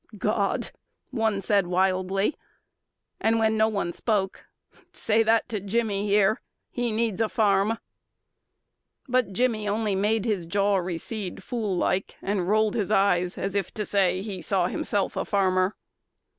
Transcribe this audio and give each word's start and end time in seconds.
"God!" 0.17 0.71
one 1.11 1.41
said 1.41 1.67
wildly, 1.67 2.35
and, 3.19 3.37
when 3.37 3.55
no 3.55 3.69
one 3.69 3.93
spoke: 3.93 4.45
"Say 4.91 5.21
that 5.21 5.47
to 5.49 5.59
Jimmy 5.59 6.07
here. 6.07 6.41
He 6.71 6.91
needs 6.91 7.21
a 7.21 7.29
farm." 7.29 7.77
But 9.07 9.31
Jimmy 9.31 9.69
only 9.69 9.93
made 9.93 10.25
his 10.25 10.47
jaw 10.47 10.77
recede 10.77 11.43
Fool 11.43 11.77
like, 11.77 12.15
and 12.19 12.47
rolled 12.49 12.73
his 12.73 12.89
eyes 12.89 13.37
as 13.37 13.53
if 13.53 13.71
to 13.75 13.85
say 13.85 14.23
He 14.23 14.41
saw 14.41 14.65
himself 14.65 15.15
a 15.15 15.23
farmer. 15.23 15.75